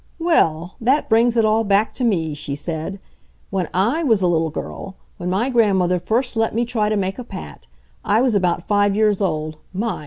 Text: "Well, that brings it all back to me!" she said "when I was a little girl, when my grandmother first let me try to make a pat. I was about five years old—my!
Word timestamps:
"Well, 0.17 0.77
that 0.81 1.09
brings 1.09 1.37
it 1.37 1.45
all 1.45 1.63
back 1.63 1.93
to 1.93 2.03
me!" 2.03 2.33
she 2.33 2.55
said 2.55 2.99
"when 3.51 3.67
I 3.71 4.01
was 4.01 4.23
a 4.23 4.27
little 4.27 4.49
girl, 4.49 4.95
when 5.17 5.29
my 5.29 5.47
grandmother 5.47 5.99
first 5.99 6.35
let 6.35 6.55
me 6.55 6.65
try 6.65 6.89
to 6.89 6.97
make 6.97 7.19
a 7.19 7.23
pat. 7.23 7.67
I 8.03 8.19
was 8.19 8.33
about 8.33 8.65
five 8.67 8.95
years 8.95 9.21
old—my! 9.21 9.99